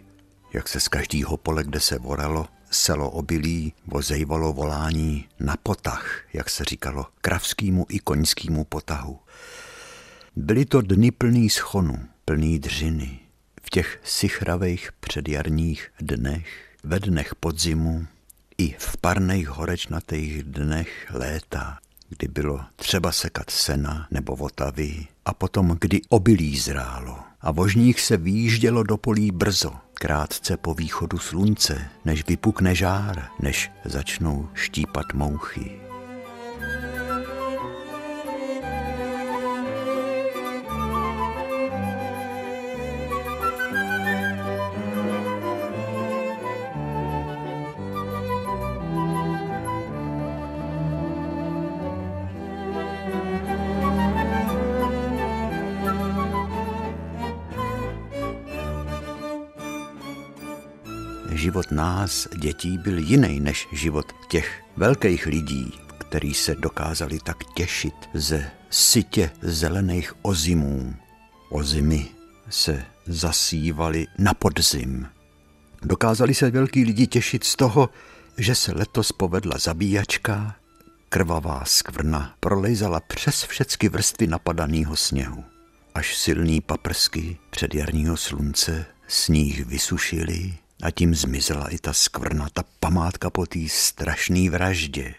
[0.53, 6.51] jak se z každého pole, kde se voralo, selo obilí vozejvalo volání na potah, jak
[6.51, 9.19] se říkalo, kravskýmu i koňskému potahu.
[10.41, 13.19] Byly to dny plný schonu, plný dřiny.
[13.63, 18.07] V těch sichravých předjarních dnech, ve dnech podzimu
[18.59, 25.77] i v parných horečnatých dnech léta, kdy bylo třeba sekat sena nebo votavy a potom,
[25.81, 32.27] kdy obilí zrálo a vožních se výjíždělo do polí brzo, krátce po východu slunce, než
[32.27, 35.88] vypukne žár, než začnou štípat mouchy.
[61.59, 67.95] Život nás, dětí, byl jiný než život těch velkých lidí, který se dokázali tak těšit
[68.15, 70.95] ze sitě zelených ozimů.
[71.51, 72.07] Ozimy
[72.51, 75.07] se zasívali na podzim.
[75.83, 77.91] Dokázali se velký lidi těšit z toho,
[78.37, 80.55] že se letos povedla zabíjačka,
[81.09, 85.45] krvavá skvrna prolejzala přes všechny vrstvy napadaného sněhu.
[85.95, 93.31] Až silný paprsky předjarního slunce sníh vysušili a tím zmizela i ta skvrna, ta památka
[93.31, 95.15] po té strašné vraždě.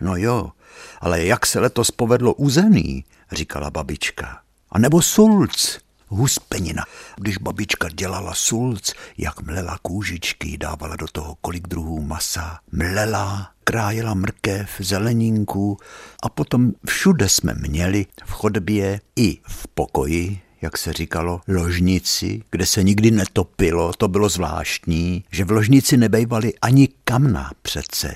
[0.00, 0.52] No jo,
[1.00, 4.40] ale jak se letos povedlo uzený, říkala babička.
[4.70, 6.84] A nebo sulc, huspenina.
[7.16, 14.14] Když babička dělala sulc, jak mlela kůžičky, dávala do toho kolik druhů masa, mlela, krájela
[14.14, 15.78] mrkev, zeleninku
[16.22, 22.66] a potom všude jsme měli v chodbě i v pokoji jak se říkalo, ložnici, kde
[22.66, 28.14] se nikdy netopilo, to bylo zvláštní, že v ložnici nebejvaly ani kamna přece.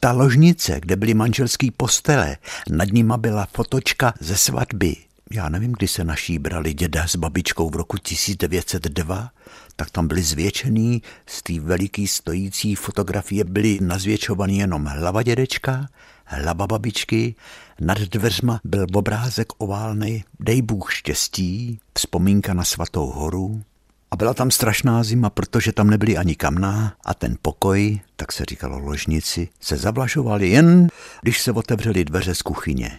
[0.00, 2.36] Ta ložnice, kde byly manželský postele,
[2.70, 4.96] nad nima byla fotočka ze svatby.
[5.30, 9.30] Já nevím, kdy se naší brali děda s babičkou v roku 1902,
[9.76, 15.88] tak tam byly zvětšený, z té veliký stojící fotografie byly nazvětšovaný jenom hlava dědečka,
[16.24, 17.34] hlava babičky,
[17.80, 23.62] nad dveřma byl obrázek oválnej, dej Bůh štěstí, vzpomínka na svatou horu.
[24.10, 28.44] A byla tam strašná zima, protože tam nebyly ani kamna a ten pokoj, tak se
[28.44, 30.88] říkalo ložnici, se zavlažoval jen,
[31.22, 32.98] když se otevřely dveře z kuchyně.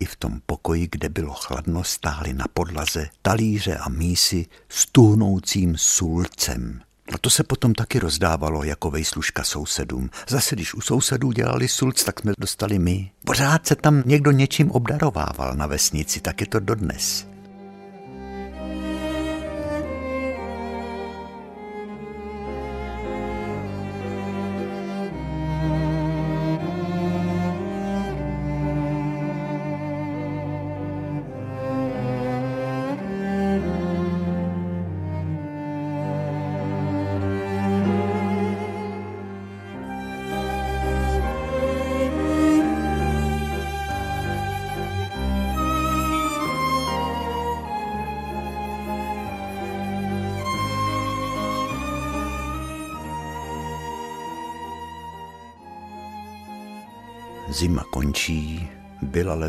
[0.00, 5.74] I v tom pokoji, kde bylo chladno, stály na podlaze talíře a mísy s tuhnoucím
[5.78, 6.80] sulcem.
[7.14, 10.10] A to se potom taky rozdávalo jako vejsluška sousedům.
[10.28, 13.10] Zase, když u sousedů dělali sulc, tak jsme dostali my.
[13.24, 17.26] Pořád se tam někdo něčím obdarovával na vesnici, tak je to dodnes.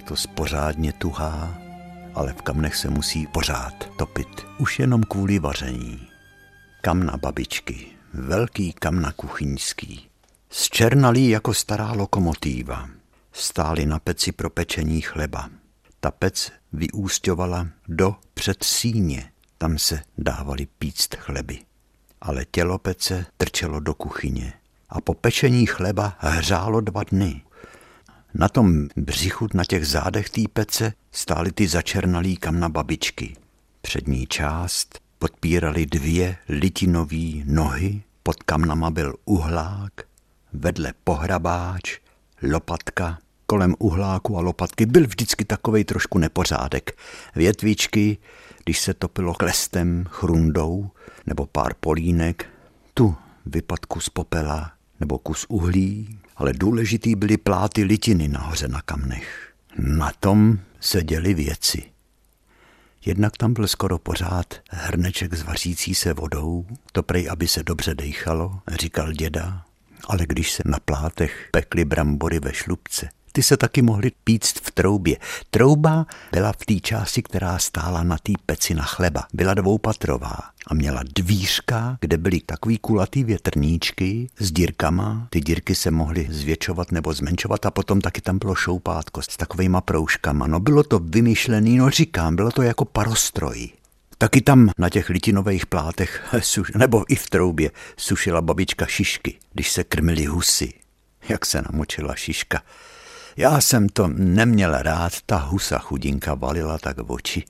[0.10, 1.58] Letos pořádně tuhá,
[2.14, 6.08] ale v kamnech se musí pořád topit, už jenom kvůli vaření.
[6.82, 10.10] Kamna babičky, velký kamna kuchyňský,
[10.50, 12.90] zčernalý jako stará lokomotíva,
[13.32, 15.50] stály na peci pro pečení chleba.
[16.00, 21.60] Ta pec vyústěvala do předsíně, tam se dávali píct chleby.
[22.22, 24.54] Ale tělo pece trčelo do kuchyně
[24.90, 27.42] a po pečení chleba hřálo dva dny.
[28.34, 33.36] Na tom břichu, na těch zádech té pece, stály ty začernalý kamna babičky.
[33.82, 39.94] Přední část podpírali dvě litinové nohy, pod kamnama byl uhlák,
[40.54, 42.00] vedle pohrabáč,
[42.52, 46.98] lopatka, kolem uhláku a lopatky byl vždycky takovej trošku nepořádek.
[47.36, 48.18] Větvičky,
[48.64, 50.90] když se topilo klestem, chrundou
[51.26, 52.46] nebo pár polínek,
[52.94, 53.16] tu
[53.46, 59.54] vypadku z popela nebo kus uhlí, ale důležitý byly pláty litiny nahoře na kamnech.
[59.78, 61.84] Na tom se děly věci.
[63.06, 67.96] Jednak tam byl skoro pořád hrneček s vařící se vodou, to prej, aby se dobře
[67.96, 69.66] dejchalo, říkal děda,
[70.08, 74.72] ale když se na plátech pekly brambory ve šlubce, ty se taky mohly píct v
[74.72, 75.18] troubě.
[75.50, 79.24] Trouba byla v té části, která stála na té peci na chleba.
[79.34, 85.28] Byla dvoupatrová a měla dvířka, kde byly takový kulatý větrníčky s dírkama.
[85.30, 89.82] Ty dírky se mohly zvětšovat nebo zmenšovat a potom taky tam bylo šoupátko s takovýma
[89.82, 90.48] proužkama.
[90.48, 93.70] No bylo to vymyšlený, no říkám, bylo to jako parostroj.
[94.18, 96.36] Taky tam na těch litinových plátech,
[96.76, 100.74] nebo i v troubě, sušila babička šišky, když se krmili husy.
[101.30, 102.62] Jak se namočila šiška.
[103.38, 107.44] Já jsem to neměl rád, ta husa chudinka valila tak v oči.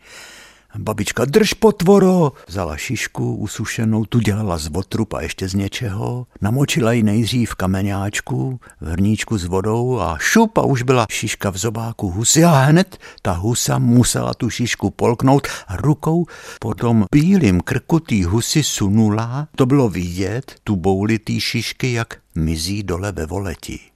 [0.77, 2.31] Babička, drž potvoro!
[2.47, 6.27] Vzala šišku usušenou, tu dělala z votrup a ještě z něčeho.
[6.41, 11.49] Namočila ji nejdřív v kameňáčku, v hrníčku s vodou a šup a už byla šiška
[11.49, 16.25] v zobáku husy a hned ta husa musela tu šišku polknout a rukou
[16.59, 19.47] po tom bílým krku tý husy sunula.
[19.55, 23.88] To bylo vidět, tu bouli tý šišky, jak mizí dole ve voleti.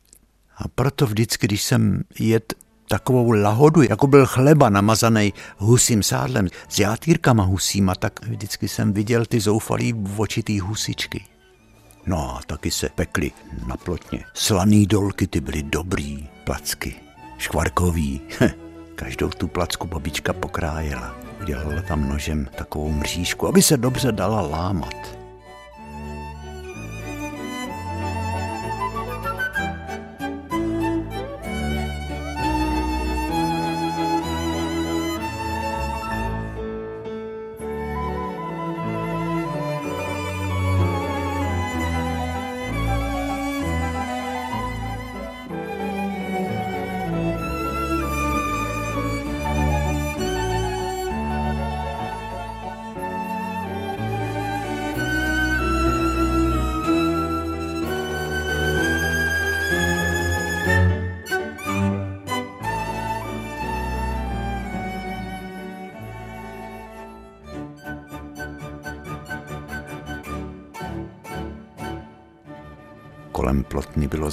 [0.58, 2.54] A proto vždycky, když jsem jet
[2.88, 9.26] takovou lahodu, jako byl chleba namazaný husím sádlem s játýrkama husíma, tak vždycky jsem viděl
[9.26, 11.26] ty zoufalý očitý husičky.
[12.06, 13.32] No a taky se pekly
[13.68, 14.24] na plotně.
[14.34, 16.96] Slaný dolky, ty byly dobrý, placky,
[17.38, 18.22] škvarkový.
[18.96, 21.16] Každou tu placku babička pokrájela.
[21.42, 25.23] Udělala tam nožem takovou mřížku, aby se dobře dala lámat.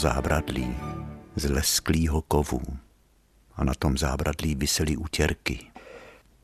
[0.01, 0.76] Zábradlí
[1.36, 2.61] z lesklýho kovu
[3.57, 5.59] a na tom zábradlí visely útěrky.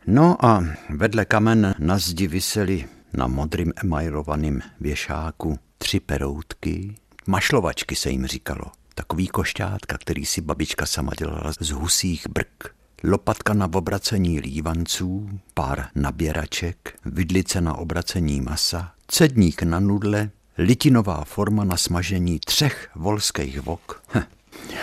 [0.06, 6.94] No a vedle kamen na zdi visely na modrým emajrovaným věšáku tři peroutky,
[7.26, 8.64] mašlovačky se jim říkalo.
[8.94, 12.74] Takový košťátka, který si babička sama dělala z husích brk.
[13.04, 21.64] Lopatka na obracení lívanců, pár naběraček, vidlice na obracení masa, cedník na nudle, litinová forma
[21.64, 24.02] na smažení třech volských vok.
[24.14, 24.22] Hm.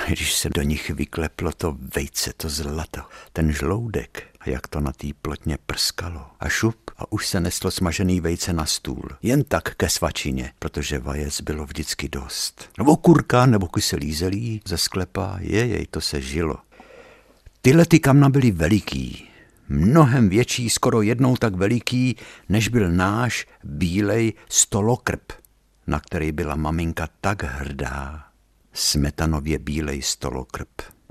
[0.08, 3.02] Když se do nich vykleplo to vejce, to zlato,
[3.34, 6.26] ten žloudek, a jak to na té plotně prskalo.
[6.40, 9.10] A šup a už se neslo smažený vejce na stůl.
[9.22, 12.70] Jen tak ke svačině, protože vajec bylo vždycky dost.
[12.78, 16.56] Nebo kurka, nebo kyselý zelí ze sklepa, jej, to se žilo.
[17.62, 19.30] Tyhle ty kamna byly veliký,
[19.70, 22.16] mnohem větší, skoro jednou tak veliký,
[22.50, 25.43] než byl náš bílej stolokrp
[25.88, 28.24] na který byla maminka tak hrdá.
[28.74, 30.70] Smetanově bílej stolokrp.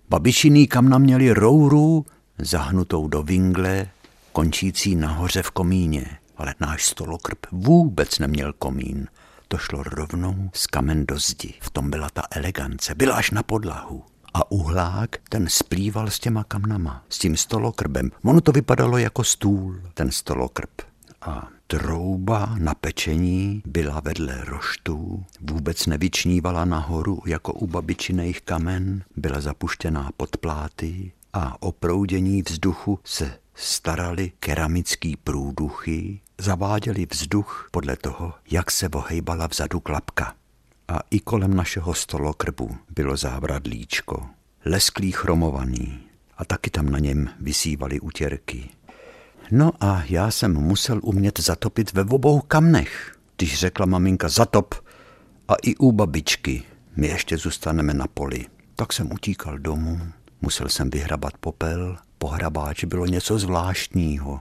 [0.08, 2.06] Babičiný kamna měli rouru,
[2.38, 3.88] zahnutou do vingle,
[4.32, 6.18] končící nahoře v komíně.
[6.36, 9.08] Ale náš stolokrp vůbec neměl komín.
[9.48, 11.54] To šlo rovnou z kamen do zdi.
[11.60, 12.94] V tom byla ta elegance.
[12.94, 14.04] Byla až na podlahu.
[14.34, 18.10] A uhlák ten splýval s těma kamnama, s tím stolokrbem.
[18.24, 20.70] Ono to vypadalo jako stůl, ten stolokrb.
[21.22, 29.40] A Trouba na pečení byla vedle roštů, vůbec nevyčnívala nahoru jako u babičiných kamen, byla
[29.40, 38.34] zapuštěná pod pláty a o proudění vzduchu se starali keramický průduchy, zaváděli vzduch podle toho,
[38.50, 40.34] jak se vohejbala vzadu klapka.
[40.88, 44.26] A i kolem našeho stolokrbu bylo závradlíčko,
[44.64, 46.00] lesklý chromovaný,
[46.38, 48.70] a taky tam na něm vysívaly utěrky.
[49.51, 54.74] No a já jsem musel umět zatopit ve obou kamnech, když řekla maminka zatop
[55.49, 56.62] a i u babičky
[56.97, 58.47] my ještě zůstaneme na poli.
[58.76, 60.01] Tak jsem utíkal domů,
[60.40, 64.40] musel jsem vyhrabat popel, pohrabáč bylo něco zvláštního.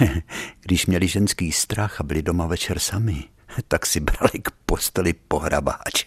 [0.60, 3.24] Když měli ženský strach a byli doma večer sami,
[3.68, 6.06] tak si brali k posteli pohrabáč.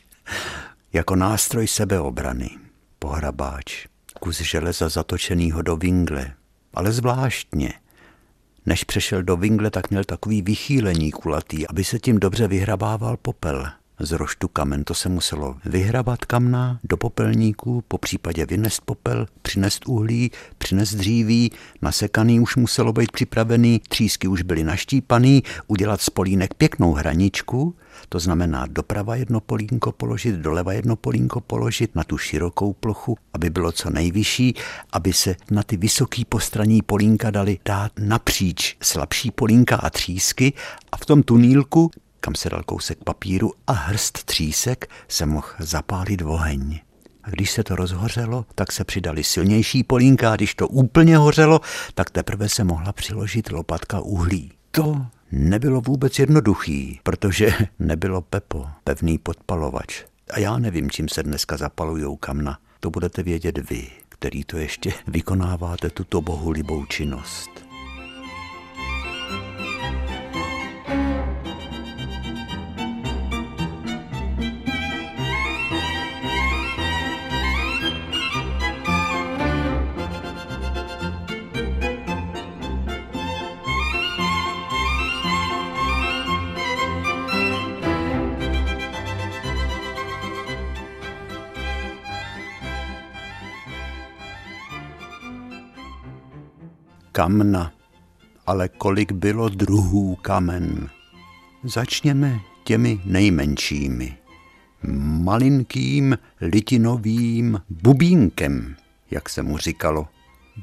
[0.94, 2.50] Jako nástroj sebeobrany.
[3.00, 3.88] Pohrabáč.
[4.20, 6.34] Kus železa zatočenýho do vingle.
[6.74, 7.74] Ale zvláštně.
[8.66, 13.81] Než přešel do vingle, tak měl takový vychýlení kulatý, aby se tím dobře vyhrabával popel.
[14.04, 19.88] Z roštu kamen to se muselo vyhrabat kamna do popelníku, po případě vynést popel, přinést
[19.88, 26.54] uhlí, přinést dříví, nasekaný už muselo být připravený, třísky už byly naštípaný, udělat z polínek
[26.54, 27.76] pěknou hraničku,
[28.10, 33.50] to znamená doprava jedno polínko položit, doleva jedno polínko položit na tu širokou plochu, aby
[33.50, 34.56] bylo co nejvyšší,
[34.94, 40.54] aby se na ty vysoký postraní polínka dali dát napříč slabší polínka a třísky
[40.92, 41.92] a v tom tunílku
[42.22, 46.80] kam se dal kousek papíru a hrst třísek, se mohl zapálit oheň.
[47.24, 51.62] A když se to rozhořelo, tak se přidali silnější polínka a když to úplně hořelo,
[51.94, 54.52] tak teprve se mohla přiložit lopatka uhlí.
[54.72, 60.04] To nebylo vůbec jednoduchý, protože nebylo pepo, pevný podpalovač.
[60.30, 62.60] A já nevím, čím se dneska zapalujou kamna.
[62.80, 67.71] To budete vědět vy, který to ještě vykonáváte tuto bohulibou činnost.
[97.12, 97.72] Kamna,
[98.48, 100.90] ale kolik bylo druhů kamen.
[101.64, 104.18] Začněme těmi nejmenšími.
[105.24, 108.76] Malinkým litinovým bubínkem,
[109.12, 110.08] jak se mu říkalo.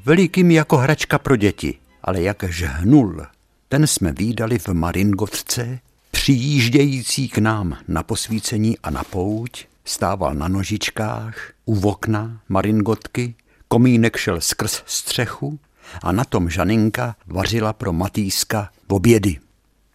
[0.05, 3.25] Velikým jako hračka pro děti, ale jak žhnul.
[3.69, 5.79] Ten jsme výdali v Maringotce,
[6.11, 13.35] přijíždějící k nám na posvícení a na pouť, stával na nožičkách, u okna Maringotky,
[13.67, 15.59] komínek šel skrz střechu,
[16.03, 19.37] a na tom Žaninka vařila pro Matýska obědy.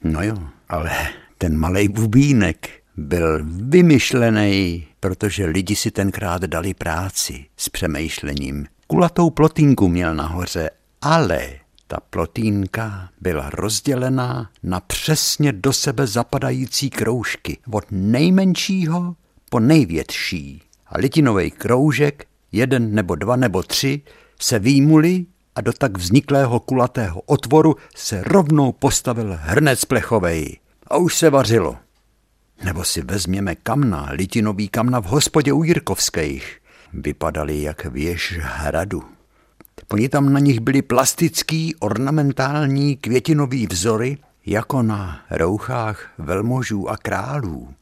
[0.04, 0.36] No jo,
[0.68, 0.90] ale
[1.38, 8.66] ten malý bubínek byl vymyšlený, protože lidi si tenkrát dali práci s přemýšlením.
[8.86, 10.70] Kulatou plotínku měl nahoře,
[11.00, 11.48] ale
[11.86, 19.16] ta plotínka byla rozdělená na přesně do sebe zapadající kroužky, od nejmenšího
[19.50, 20.62] po největší.
[20.86, 24.02] A litinový kroužek, jeden nebo dva nebo tři,
[24.40, 30.58] se výmuli a do tak vzniklého kulatého otvoru se rovnou postavil hrnec plechovej.
[30.86, 31.76] A už se vařilo.
[32.64, 36.58] Nebo si vezměme kamna, litinový kamna v hospodě u Jirkovských.
[36.92, 39.02] Vypadali jak věž hradu.
[39.92, 47.74] Oni tam na nich byly plastický, ornamentální, květinový vzory, jako na rouchách velmožů a králů.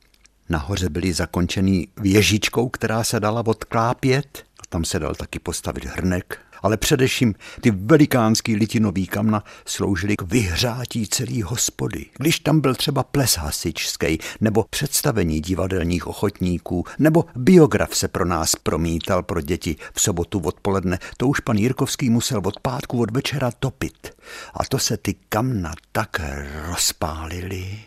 [0.48, 6.38] Nahoře byly zakončený věžičkou, která se dala odklápět, a tam se dal taky postavit hrnek
[6.62, 12.06] ale především ty velikánský litinový kamna sloužily k vyhřátí celý hospody.
[12.18, 18.56] Když tam byl třeba ples hasičský, nebo představení divadelních ochotníků, nebo biograf se pro nás
[18.56, 23.50] promítal pro děti v sobotu odpoledne, to už pan Jirkovský musel od pátku od večera
[23.50, 24.10] topit.
[24.54, 26.20] A to se ty kamna tak
[26.68, 27.78] rozpálily,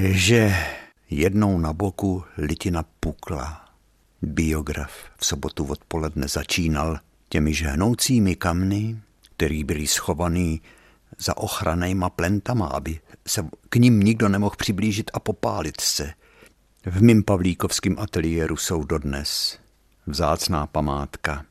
[0.00, 0.56] že
[1.10, 3.64] jednou na boku litina pukla.
[4.22, 6.98] Biograf v sobotu odpoledne začínal
[7.28, 8.96] těmi žhnoucími kamny,
[9.36, 10.60] který byly schovaný
[11.18, 16.12] za ochranejma plentama, aby se k ním nikdo nemohl přiblížit a popálit se.
[16.86, 19.58] V mým pavlíkovském ateliéru jsou dodnes
[20.06, 21.44] vzácná památka.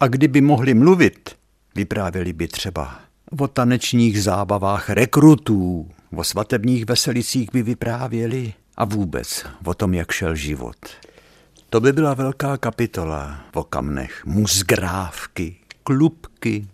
[0.00, 1.36] A kdyby mohli mluvit,
[1.74, 3.00] vyprávěli by třeba
[3.40, 10.34] o tanečních zábavách rekrutů, o svatebních veselicích by vyprávěli a vůbec o tom, jak šel
[10.34, 10.76] život.
[11.72, 14.26] To by byla velká kapitola o kamnech.
[14.26, 16.66] Muzgrávky, klubky,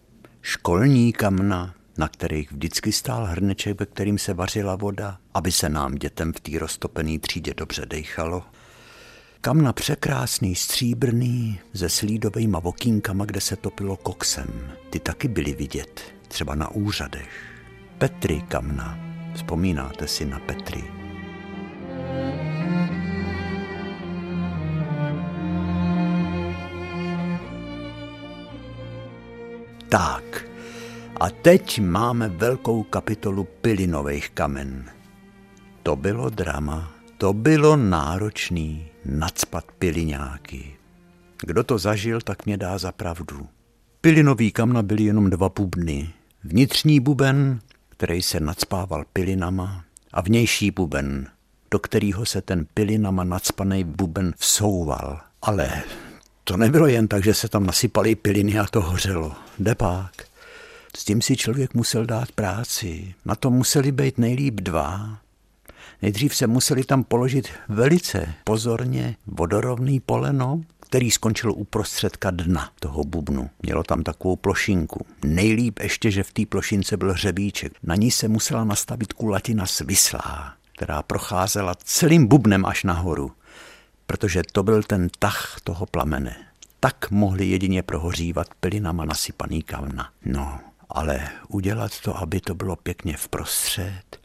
[0.42, 5.94] školní kamna, na kterých vždycky stál hrneček, ve kterým se vařila voda, aby se nám
[5.94, 8.42] dětem v té roztopené třídě dobře dejchalo.
[9.40, 14.72] Kamna překrásný, stříbrný, se slídovejma vokínkama, kde se topilo koksem.
[14.90, 17.30] Ty taky byly vidět, třeba na úřadech.
[17.98, 18.98] Petry kamna.
[19.34, 20.84] Vzpomínáte si na Petry?
[29.88, 30.44] Tak,
[31.20, 34.84] a teď máme velkou kapitolu pilinových kamen.
[35.82, 40.76] To bylo drama, to bylo náročný nadspat piliňáky.
[41.42, 43.48] Kdo to zažil, tak mě dá za pravdu.
[44.00, 46.10] Pilinový kamna byly jenom dva bubny.
[46.44, 51.28] Vnitřní buben, který se nadspával pilinama, a vnější buben,
[51.70, 55.20] do kterého se ten pilinama nadspaný buben vsouval.
[55.42, 55.82] Ale
[56.48, 59.32] to nebylo jen tak, že se tam nasypaly piliny a to hořelo.
[59.58, 60.12] Depák.
[60.96, 63.14] S tím si člověk musel dát práci.
[63.24, 65.18] Na to museli být nejlíp dva.
[66.02, 73.50] Nejdřív se museli tam položit velice pozorně vodorovný poleno, který skončil uprostředka dna toho bubnu.
[73.62, 75.06] Mělo tam takovou plošinku.
[75.24, 77.72] Nejlíp ještě, že v té plošince byl hřebíček.
[77.82, 83.32] Na ní se musela nastavit kulatina svislá, která procházela celým bubnem až nahoru,
[84.08, 86.36] protože to byl ten tah toho plamene.
[86.80, 90.10] Tak mohli jedině prohořívat pilinama nasypaný kamna.
[90.24, 94.20] No, ale udělat to, aby to bylo pěkně vprostřed,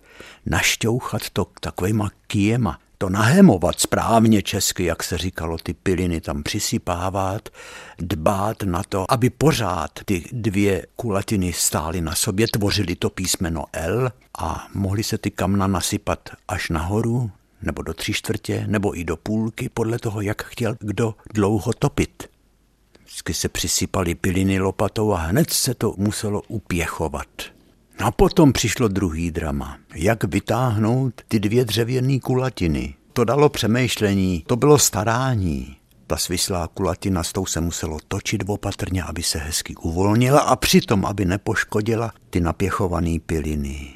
[0.45, 7.49] našťouchat to takovýma kijema, to nahemovat správně česky, jak se říkalo, ty piliny tam přisypávat,
[7.97, 14.11] dbát na to, aby pořád ty dvě kulatiny stály na sobě, tvořily to písmeno L
[14.37, 17.31] a mohly se ty kamna nasypat až nahoru,
[17.63, 22.23] nebo do tři čtvrtě, nebo i do půlky, podle toho, jak chtěl kdo dlouho topit.
[23.05, 27.27] Vždycky se přisypaly piliny lopatou a hned se to muselo upěchovat.
[27.99, 29.77] A potom přišlo druhý drama.
[29.95, 32.95] Jak vytáhnout ty dvě dřevěné kulatiny.
[33.13, 35.77] To dalo přemýšlení, to bylo starání.
[36.07, 41.05] Ta svislá kulatina s tou se muselo točit opatrně, aby se hezky uvolnila a přitom,
[41.05, 43.93] aby nepoškodila ty napěchované piliny.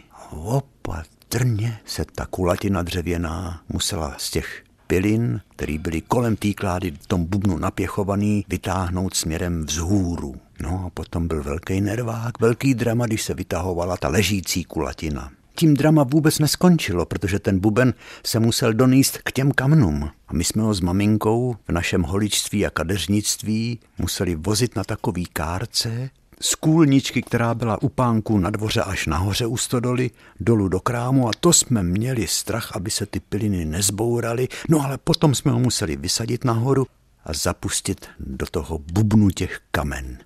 [1.30, 7.08] Opatrně se ta kulatina dřevěná musela z těch pilin, který byly kolem té klády v
[7.08, 10.36] tom bubnu napěchovaný, vytáhnout směrem vzhůru.
[10.62, 15.32] No a potom byl velký nervák, velký drama, když se vytahovala ta ležící kulatina.
[15.56, 17.94] Tím drama vůbec neskončilo, protože ten buben
[18.26, 20.10] se musel doníst k těm kamnům.
[20.28, 25.26] A my jsme ho s maminkou v našem holičství a kadeřnictví museli vozit na takový
[25.26, 26.10] kárce,
[26.42, 31.30] z kůlničky, která byla u pánku na dvoře až nahoře u stodoly, dolů do krámu
[31.30, 35.60] a to jsme měli strach, aby se ty piliny nezbouraly, no ale potom jsme ho
[35.60, 36.88] museli vysadit nahoru
[37.26, 40.18] a zapustit do toho bubnu těch kamen.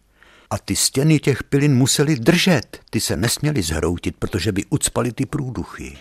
[0.49, 5.25] A ty stěny těch pilin museli držet, ty se nesměly zhroutit, protože by ucpaly ty
[5.25, 5.97] průduchy.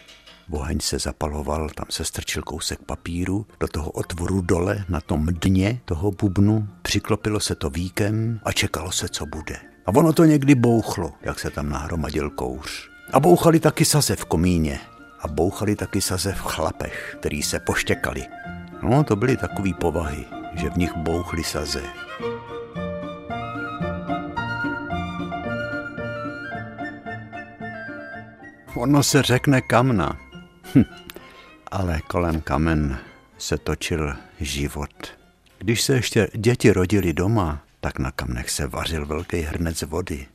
[0.50, 5.80] Oheň se zapaloval, tam se strčil kousek papíru, do toho otvoru dole na tom dně
[5.84, 9.69] toho bubnu, přiklopilo se to víkem a čekalo se, co bude.
[9.86, 12.90] A ono to někdy bouchlo, jak se tam nahromadil kouř.
[13.12, 14.80] A bouchali taky saze v komíně.
[15.20, 18.26] A bouchali taky saze v chlapech, který se poštěkali.
[18.82, 20.24] No, to byly takové povahy,
[20.54, 21.82] že v nich bouchly saze.
[28.74, 30.16] Ono se řekne kamna,
[30.74, 30.84] hm.
[31.70, 32.98] ale kolem kamen
[33.38, 34.90] se točil život.
[35.58, 40.26] Když se ještě děti rodili doma, tak na kamnech se vařil velký hrnec vody.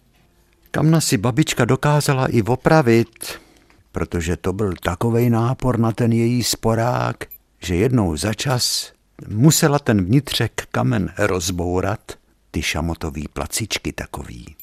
[0.71, 3.39] Kamna si babička dokázala i opravit,
[3.91, 7.15] protože to byl takový nápor na ten její sporák,
[7.59, 8.93] že jednou za čas
[9.27, 12.11] musela ten vnitřek kamen rozbourat,
[12.51, 14.55] ty šamotový placičky takový.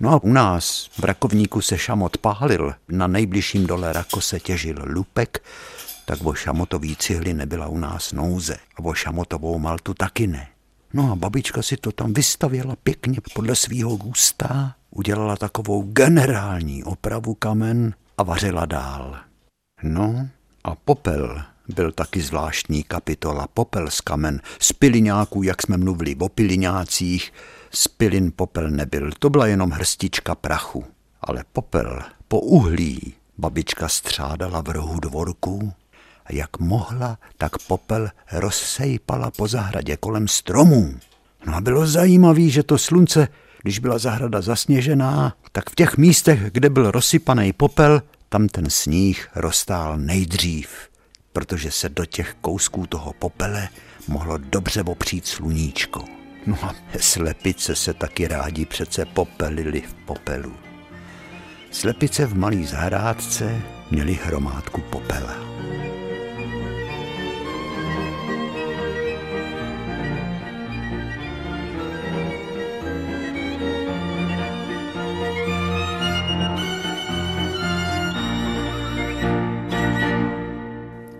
[0.00, 4.76] No a u nás v Rakovníku se šamot pálil, na nejbližším dole Rako se těžil
[4.86, 5.44] lupek,
[6.04, 10.51] tak o šamotový cihly nebyla u nás nouze a o šamotovou maltu taky ne.
[10.94, 17.34] No a babička si to tam vystavěla pěkně podle svýho gusta, udělala takovou generální opravu
[17.34, 19.16] kamen a vařila dál.
[19.82, 20.28] No
[20.64, 23.46] a popel byl taky zvláštní kapitola.
[23.54, 27.32] Popel z kamen, z piliňáků, jak jsme mluvili o piliňácích,
[27.74, 30.84] z pilin popel nebyl, to byla jenom hrstička prachu.
[31.20, 35.72] Ale popel po uhlí babička střádala v rohu dvorku
[36.32, 40.94] jak mohla, tak popel rozsejpala po zahradě kolem stromů.
[41.46, 43.28] No a bylo zajímavé, že to slunce,
[43.62, 49.28] když byla zahrada zasněžená, tak v těch místech, kde byl rozsypaný popel, tam ten sníh
[49.34, 50.68] roztál nejdřív,
[51.32, 53.68] protože se do těch kousků toho popele
[54.08, 56.04] mohlo dobře opřít sluníčko.
[56.46, 60.52] No a slepice se taky rádi přece popelili v popelu.
[61.70, 63.60] Slepice v malý zahrádce
[63.90, 65.36] měli hromádku popela.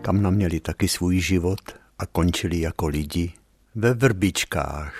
[0.03, 1.61] Kam měli taky svůj život
[1.99, 3.33] a končili jako lidi
[3.75, 4.95] ve vrbičkách,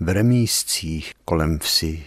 [0.00, 2.04] v remíscích kolem vsi,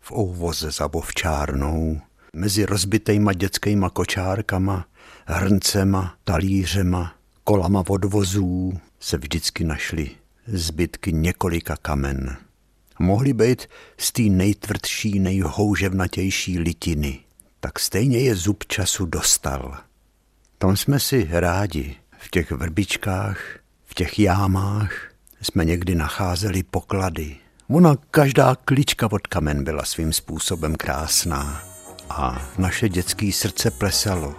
[0.00, 2.00] v ouvoze za bovčárnou,
[2.32, 4.86] mezi rozbitejma dětskýma kočárkama,
[5.26, 7.14] hrncema, talířema,
[7.44, 10.10] kolama odvozů se vždycky našly
[10.46, 12.36] zbytky několika kamen.
[12.98, 13.66] Mohly být
[13.98, 17.20] z té nejtvrdší, nejhouževnatější litiny.
[17.60, 19.87] Tak stejně je zub času dostal.
[20.60, 23.38] Tam jsme si rádi, v těch vrbičkách,
[23.86, 24.92] v těch jámách,
[25.42, 27.36] jsme někdy nacházeli poklady.
[27.68, 31.62] Ona každá klička od kamen byla svým způsobem krásná
[32.10, 34.34] a naše dětské srdce plesalo.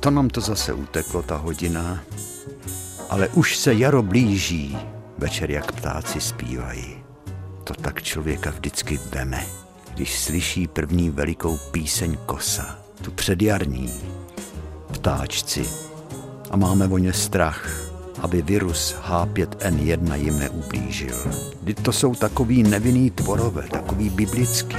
[0.00, 2.04] To nám to zase uteklo, ta hodina,
[3.10, 4.78] ale už se jaro blíží,
[5.18, 7.04] večer jak ptáci zpívají.
[7.64, 9.44] To tak člověka vždycky veme,
[9.98, 13.90] když slyší první velikou píseň kosa, tu předjarní,
[14.92, 15.66] ptáčci.
[16.50, 17.90] A máme o ně strach,
[18.20, 21.16] aby virus H5N1 jim neublížil.
[21.82, 24.76] To jsou takový nevinný tvorové, takový biblický.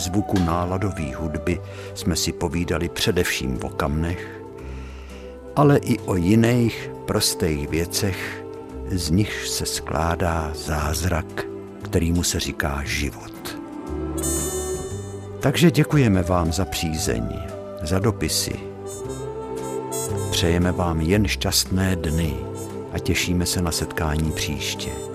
[0.00, 1.60] Zvuku náladové hudby
[1.94, 4.42] jsme si povídali především o kamnech,
[5.56, 8.44] ale i o jiných prostých věcech,
[8.90, 11.46] z nich se skládá zázrak,
[11.82, 13.58] kterýmu se říká život.
[15.40, 17.24] Takže děkujeme vám za přízeň,
[17.82, 18.52] za dopisy.
[20.30, 22.34] Přejeme vám jen šťastné dny
[22.92, 25.09] a těšíme se na setkání příště.